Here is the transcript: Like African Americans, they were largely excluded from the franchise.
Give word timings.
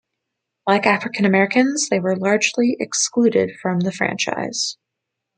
Like 0.65 0.87
African 0.87 1.25
Americans, 1.25 1.89
they 1.89 1.99
were 1.99 2.15
largely 2.15 2.75
excluded 2.79 3.51
from 3.61 3.81
the 3.81 3.91
franchise. 3.91 4.77